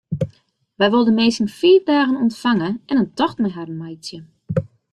[0.79, 4.19] Wy wolle de minsken fiif dagen ûntfange en in tocht mei harren meitsje.